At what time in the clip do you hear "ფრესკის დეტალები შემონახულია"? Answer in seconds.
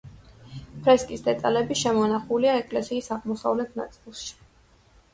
0.87-2.57